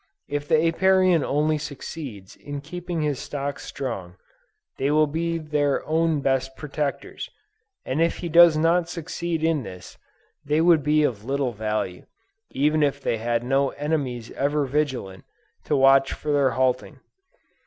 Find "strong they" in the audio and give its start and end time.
3.65-4.89